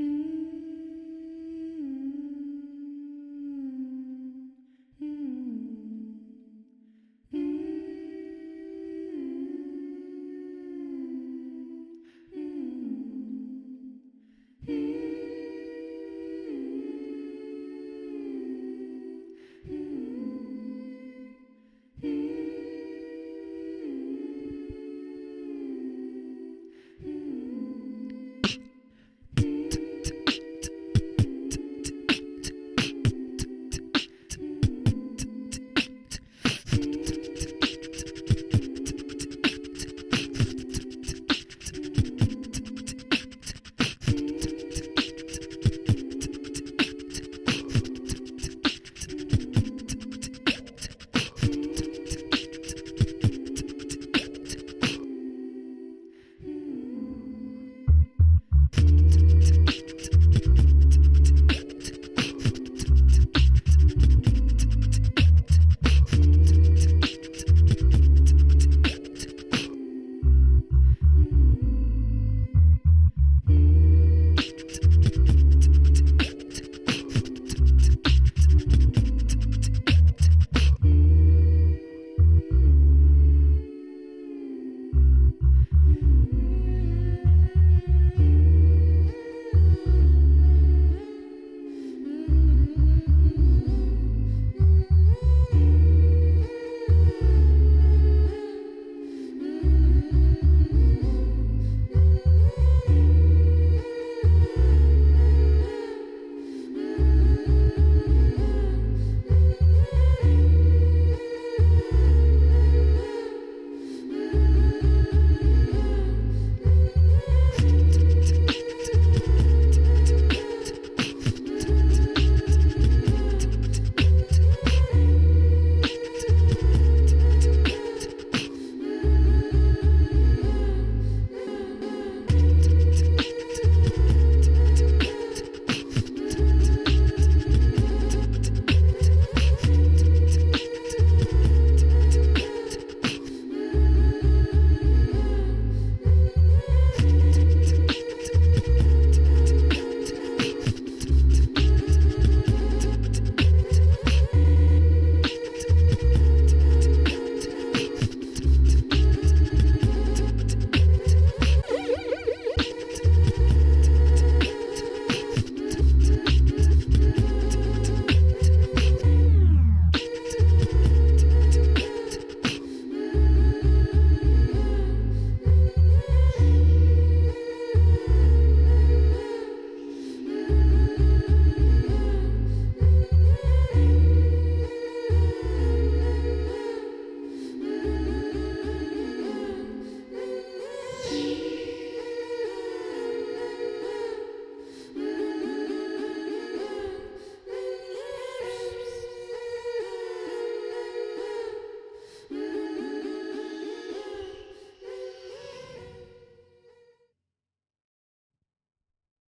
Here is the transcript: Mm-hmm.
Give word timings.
Mm-hmm. 0.00 0.39